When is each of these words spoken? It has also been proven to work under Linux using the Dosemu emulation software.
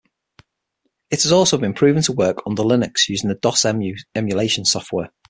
It 1.11 1.21
has 1.21 1.31
also 1.31 1.59
been 1.59 1.75
proven 1.75 2.01
to 2.01 2.11
work 2.11 2.41
under 2.47 2.63
Linux 2.63 3.07
using 3.07 3.29
the 3.29 3.35
Dosemu 3.35 3.99
emulation 4.15 4.65
software. 4.65 5.11